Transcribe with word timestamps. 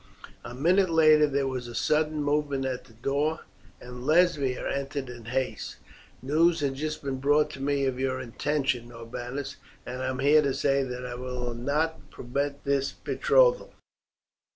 A 0.43 0.55
minute 0.55 0.89
later 0.89 1.27
there 1.27 1.45
was 1.45 1.67
a 1.67 1.75
sudden 1.75 2.23
movement 2.23 2.65
at 2.65 2.85
the 2.85 2.93
door, 2.93 3.41
and 3.79 4.03
Lesbia 4.03 4.67
entered 4.67 5.09
in 5.09 5.25
haste. 5.25 5.75
"News 6.23 6.61
has 6.61 6.73
just 6.73 7.03
been 7.03 7.19
brought 7.19 7.51
to 7.51 7.59
me 7.61 7.85
of 7.85 7.99
your 7.99 8.19
intention, 8.19 8.89
Norbanus, 8.89 9.57
and 9.85 10.01
I 10.01 10.07
am 10.07 10.17
here 10.17 10.41
to 10.41 10.55
say 10.55 10.81
that 10.81 11.05
I 11.05 11.13
will 11.13 11.53
not 11.53 12.09
permit 12.09 12.63
this 12.63 12.91
betrothal." 12.93 13.75